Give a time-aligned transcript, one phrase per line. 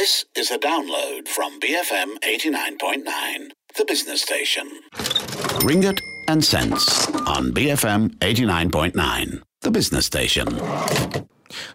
[0.00, 4.66] This is a download from BFM 89.9, the business station.
[5.60, 10.48] Ringgit and cents on BFM 89.9, the business station.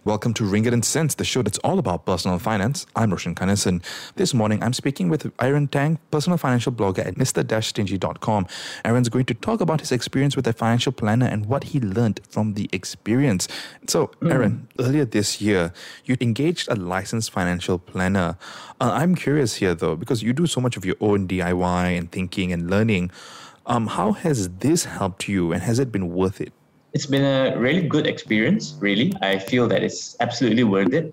[0.04, 2.86] Welcome to Ringgit and Sense, the show that's all about personal finance.
[2.96, 3.82] I'm Roshan Kanesan.
[4.14, 8.46] This morning, I'm speaking with Aaron Tang, personal financial blogger at Mr-Stingy.com.
[8.84, 12.20] Aaron's going to talk about his experience with a financial planner and what he learned
[12.28, 13.48] from the experience.
[13.86, 14.32] So, hmm.
[14.32, 14.86] Aaron, mm.
[14.86, 15.72] earlier this year,
[16.04, 18.38] you engaged a licensed financial planner.
[18.80, 22.10] Uh, I'm curious here, though, because you do so much of your own DIY and
[22.10, 23.10] thinking and learning.
[23.66, 26.52] Um, how has this helped you and has it been worth it?
[26.96, 29.12] It's been a really good experience, really.
[29.20, 31.12] I feel that it's absolutely worth it.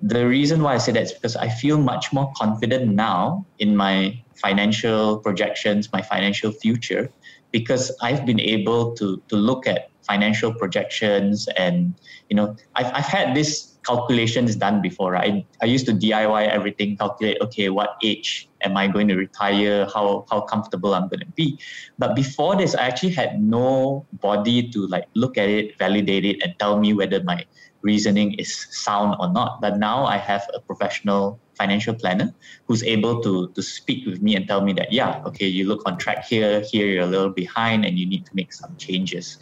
[0.00, 3.74] The reason why I say that is because I feel much more confident now in
[3.74, 7.10] my financial projections, my financial future,
[7.54, 11.94] because I've been able to to look at financial projections and
[12.28, 15.44] you know I've I've had this calculations done before, right?
[15.60, 19.86] I, I used to DIY everything, calculate, okay, what age am I going to retire,
[19.92, 21.58] how, how comfortable I'm going to be.
[21.98, 26.42] But before this, I actually had no body to like look at it, validate it,
[26.42, 27.44] and tell me whether my
[27.82, 29.60] reasoning is sound or not.
[29.60, 32.34] But now I have a professional financial planner
[32.66, 35.82] who's able to to speak with me and tell me that yeah okay you look
[35.86, 39.38] on track here here you're a little behind and you need to make some changes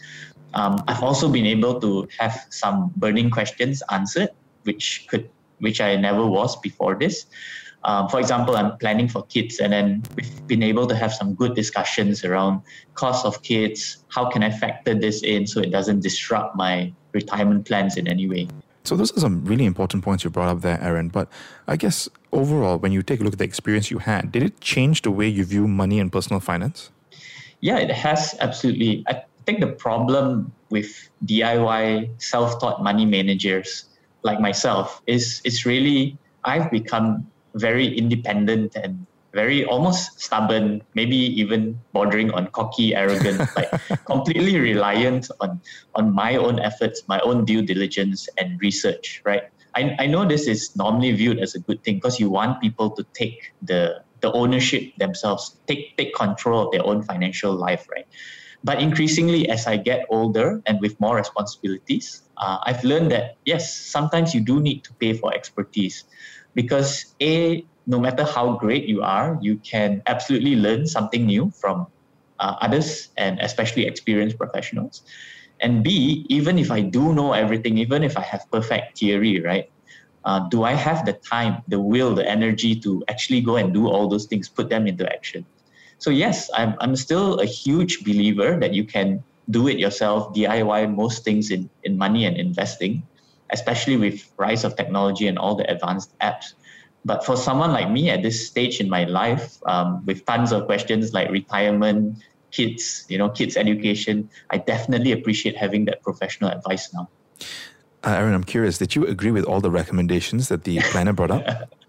[0.54, 4.30] um, I've also been able to have some burning questions answered,
[4.64, 7.26] which could which I never was before this.
[7.84, 11.34] Um, for example, I'm planning for kids, and then we've been able to have some
[11.34, 12.62] good discussions around
[12.94, 14.04] cost of kids.
[14.08, 18.28] How can I factor this in so it doesn't disrupt my retirement plans in any
[18.28, 18.48] way?
[18.84, 21.08] So those are some really important points you brought up there, Aaron.
[21.08, 21.28] But
[21.68, 24.60] I guess overall, when you take a look at the experience you had, did it
[24.60, 26.90] change the way you view money and personal finance?
[27.60, 29.04] Yeah, it has absolutely.
[29.06, 33.84] I think the problem with DIY self-taught money managers
[34.22, 41.78] like myself is it's really I've become very independent and very almost stubborn, maybe even
[41.92, 43.70] bordering on cocky, arrogant, like
[44.04, 45.60] completely reliant on
[45.94, 49.44] on my own efforts, my own due diligence and research, right?
[49.74, 52.90] I, I know this is normally viewed as a good thing because you want people
[52.90, 58.06] to take the the ownership themselves, take take control of their own financial life, right?
[58.64, 63.74] But increasingly, as I get older and with more responsibilities, uh, I've learned that yes,
[63.74, 66.04] sometimes you do need to pay for expertise
[66.54, 71.86] because A, no matter how great you are, you can absolutely learn something new from
[72.38, 75.02] uh, others and especially experienced professionals.
[75.60, 79.70] And B, even if I do know everything, even if I have perfect theory, right?
[80.24, 83.88] Uh, do I have the time, the will, the energy to actually go and do
[83.88, 85.44] all those things, put them into action?
[85.98, 90.94] So yes, I'm, I'm still a huge believer that you can do it yourself, DIY
[90.94, 93.02] most things in, in money and investing,
[93.52, 96.54] especially with rise of technology and all the advanced apps.
[97.04, 100.66] But for someone like me at this stage in my life, um, with tons of
[100.66, 102.18] questions like retirement,
[102.50, 107.08] kids, you know, kids education, I definitely appreciate having that professional advice now.
[108.04, 111.30] Uh, Aaron, I'm curious, did you agree with all the recommendations that the planner brought
[111.30, 111.72] up?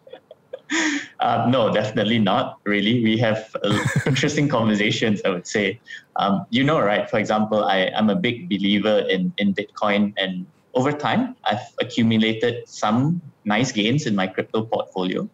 [1.19, 2.57] Uh, no, definitely not.
[2.66, 5.22] Really, we have uh, interesting conversations.
[5.23, 5.79] I would say,
[6.18, 7.09] um, you know, right?
[7.09, 12.67] For example, I am a big believer in in Bitcoin, and over time, I've accumulated
[12.67, 15.29] some nice gains in my crypto portfolio.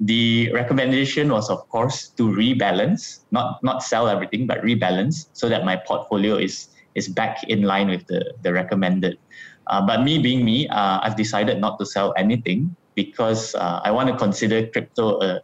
[0.00, 5.64] The recommendation was, of course, to rebalance, not not sell everything, but rebalance, so that
[5.64, 9.18] my portfolio is is back in line with the the recommended.
[9.66, 13.90] Uh, but me being me, uh, I've decided not to sell anything because uh, I
[13.92, 15.40] want to consider crypto a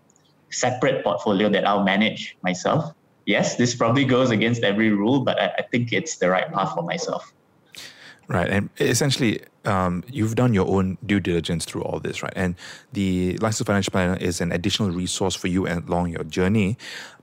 [0.51, 2.93] separate portfolio that I'll manage myself.
[3.27, 6.75] Yes, this probably goes against every rule, but I, I think it's the right path
[6.75, 7.33] for myself.
[8.29, 8.51] Right.
[8.51, 12.33] And essentially, um, you've done your own due diligence through all this, right?
[12.35, 12.57] And
[12.93, 16.77] the licensed financial planner is an additional resource for you along your journey.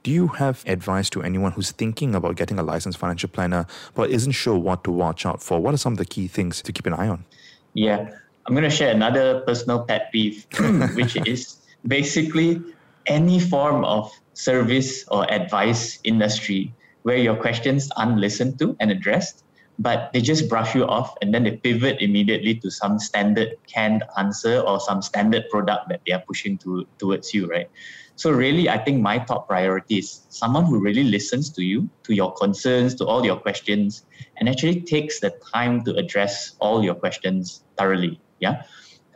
[0.03, 3.65] Do you have advice to anyone who's thinking about getting a licensed financial planner
[3.95, 5.59] but isn't sure what to watch out for?
[5.59, 7.25] What are some of the key things to keep an eye on?
[7.73, 8.09] Yeah.
[8.45, 10.45] I'm going to share another personal pet peeve,
[10.95, 12.61] which is basically
[13.05, 16.73] any form of service or advice industry
[17.03, 19.42] where your questions aren't listened to and addressed,
[19.79, 24.03] but they just brush you off and then they pivot immediately to some standard canned
[24.17, 27.69] answer or some standard product that they are pushing to, towards you, right?
[28.15, 32.13] So really, I think my top priority is someone who really listens to you, to
[32.13, 34.05] your concerns, to all your questions,
[34.37, 38.19] and actually takes the time to address all your questions thoroughly.
[38.39, 38.63] Yeah,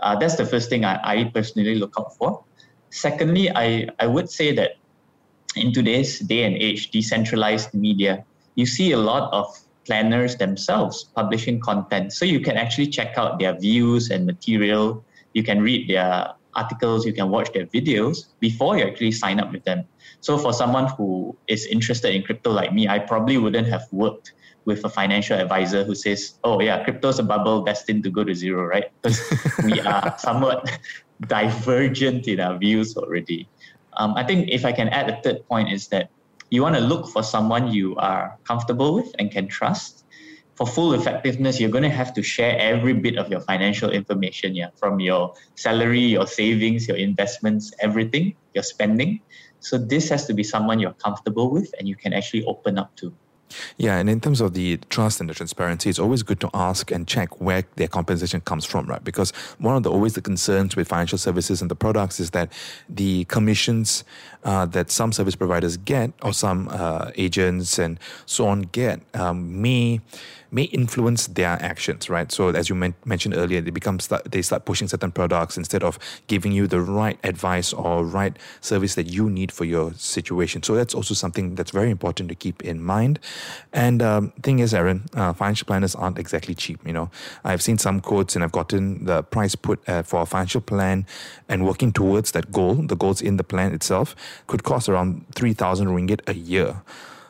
[0.01, 2.43] uh, that's the first thing I, I personally look out for.
[2.89, 4.71] Secondly, I, I would say that
[5.55, 8.25] in today's day and age, decentralized media,
[8.55, 9.45] you see a lot of
[9.87, 12.13] planners themselves publishing content.
[12.13, 15.03] So you can actually check out their views and material.
[15.33, 19.51] You can read their articles, you can watch their videos before you actually sign up
[19.51, 19.85] with them.
[20.19, 24.33] So for someone who is interested in crypto like me, I probably wouldn't have worked
[24.65, 28.35] with a financial advisor who says, "Oh yeah, crypto's a bubble destined to go to
[28.35, 28.91] zero," right?
[29.01, 29.21] Because
[29.63, 30.67] we are somewhat
[31.21, 33.47] divergent in our views already.
[33.95, 36.11] Um, I think if I can add a third point is that
[36.49, 40.05] you want to look for someone you are comfortable with and can trust.
[40.55, 44.55] For full effectiveness, you're going to have to share every bit of your financial information,
[44.55, 49.21] yeah, from your salary, your savings, your investments, everything, your spending.
[49.59, 52.95] So this has to be someone you're comfortable with and you can actually open up
[52.97, 53.13] to.
[53.77, 56.91] Yeah, and in terms of the trust and the transparency, it's always good to ask
[56.91, 59.03] and check where their compensation comes from, right?
[59.03, 62.51] Because one of the always the concerns with financial services and the products is that
[62.89, 64.03] the commissions
[64.43, 69.61] uh, that some service providers get or some uh, agents and so on get um,
[69.61, 70.01] may
[70.51, 72.31] may influence their actions, right?
[72.31, 75.83] So as you men- mentioned earlier, they become start, they start pushing certain products instead
[75.83, 80.63] of giving you the right advice or right service that you need for your situation.
[80.63, 83.19] So that's also something that's very important to keep in mind.
[83.73, 86.79] And um, thing is, Aaron, uh, financial planners aren't exactly cheap.
[86.85, 87.11] You know,
[87.43, 91.05] I've seen some quotes and I've gotten the price put uh, for a financial plan
[91.49, 92.75] and working towards that goal.
[92.75, 94.15] The goals in the plan itself
[94.47, 96.81] could cost around three thousand ringgit a year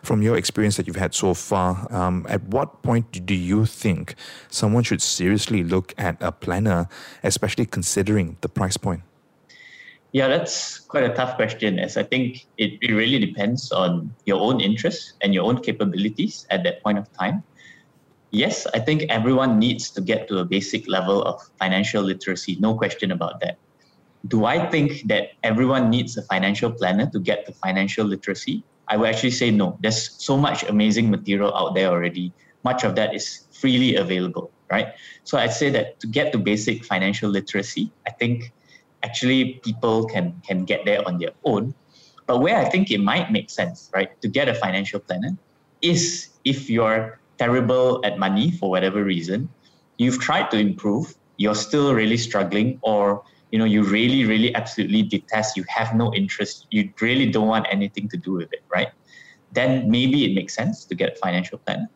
[0.08, 4.16] from your experience that you've had so far, um, at what point do you think
[4.48, 6.88] someone should seriously look at a planner,
[7.24, 9.04] especially considering the price point?
[10.14, 14.40] Yeah, that's quite a tough question, as I think it, it really depends on your
[14.40, 17.44] own interests and your own capabilities at that point of time.
[18.32, 22.76] Yes, I think everyone needs to get to a basic level of financial literacy, no
[22.76, 23.58] question about that.
[24.26, 28.64] Do I think that everyone needs a financial planner to get to financial literacy?
[28.88, 29.78] I would actually say no.
[29.82, 32.34] There's so much amazing material out there already.
[32.64, 34.94] Much of that is freely available, right?
[35.24, 38.54] So I'd say that to get to basic financial literacy, I think
[39.04, 41.74] actually people can can get there on their own.
[42.26, 45.38] But where I think it might make sense, right, to get a financial planner
[45.82, 49.50] is if you're terrible at money for whatever reason,
[49.98, 55.04] you've tried to improve, you're still really struggling, or you know you really really absolutely
[55.04, 58.90] detest you have no interest you really don't want anything to do with it right?
[59.54, 61.90] Then maybe it makes sense to get a financial planner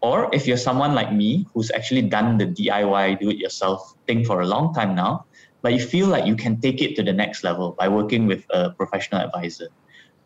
[0.00, 4.24] or if you're someone like me who's actually done the diy do it yourself thing
[4.24, 5.24] for a long time now
[5.62, 8.44] but you feel like you can take it to the next level by working with
[8.50, 9.68] a professional advisor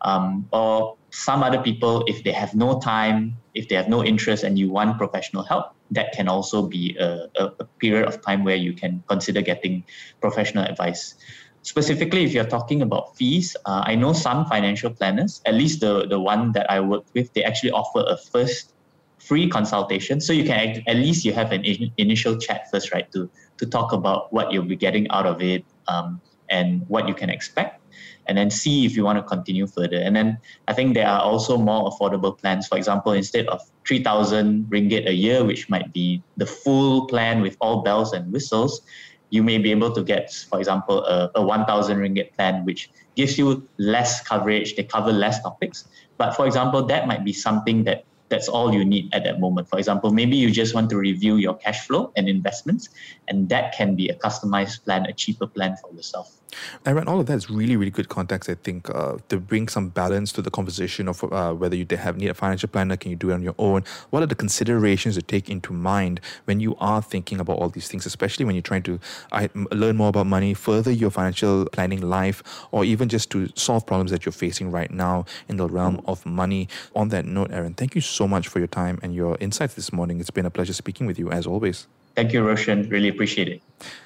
[0.01, 4.43] um, or some other people if they have no time if they have no interest
[4.43, 8.43] and you want professional help that can also be a, a, a period of time
[8.43, 9.83] where you can consider getting
[10.21, 11.15] professional advice.
[11.61, 16.07] Specifically if you're talking about fees uh, i know some financial planners at least the,
[16.07, 18.73] the one that i work with they actually offer a first
[19.19, 20.21] free consultation.
[20.21, 23.65] So you can at least you have an in, initial chat first right to to
[23.65, 27.78] talk about what you'll be getting out of it um, and what you can expect
[28.27, 29.97] and then see if you want to continue further.
[29.97, 30.37] And then
[30.67, 32.67] I think there are also more affordable plans.
[32.67, 37.57] For example, instead of 3,000 ringgit a year, which might be the full plan with
[37.59, 38.81] all bells and whistles,
[39.31, 43.37] you may be able to get, for example, a, a 1,000 ringgit plan, which gives
[43.37, 44.75] you less coverage.
[44.75, 45.87] They cover less topics.
[46.17, 49.69] But for example, that might be something that that's all you need at that moment.
[49.69, 52.89] For example, maybe you just want to review your cash flow and investments,
[53.27, 56.39] and that can be a customized plan, a cheaper plan for yourself.
[56.85, 59.89] Aaron, all of that is really, really good context, I think, uh, to bring some
[59.89, 63.17] balance to the conversation of uh, whether you have need a financial planner, can you
[63.17, 63.83] do it on your own?
[64.09, 67.87] What are the considerations to take into mind when you are thinking about all these
[67.87, 68.99] things, especially when you're trying to
[69.31, 73.85] uh, learn more about money, further your financial planning life, or even just to solve
[73.85, 76.67] problems that you're facing right now in the realm of money.
[76.95, 79.91] On that note, Aaron, thank you so much for your time and your insights this
[79.91, 80.19] morning.
[80.19, 81.87] It's been a pleasure speaking with you as always.
[82.15, 82.89] Thank you, Roshan.
[82.89, 83.61] Really appreciate it.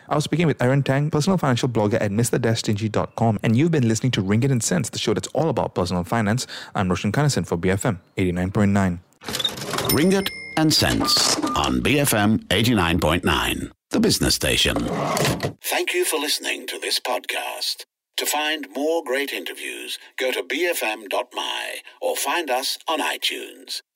[0.07, 3.39] I was speaking with Aaron Tang, personal financial blogger at Mr.
[3.43, 6.45] and you've been listening to Ringgit and Cents, the show that's all about personal finance.
[6.75, 8.99] I'm Roshan Kanesan for BFM 89.9.
[9.93, 10.27] Ringgit
[10.57, 14.75] and Cents on BFM 89.9, the business station.
[15.61, 17.85] Thank you for listening to this podcast.
[18.17, 23.81] To find more great interviews, go to bfm.my or find us on iTunes.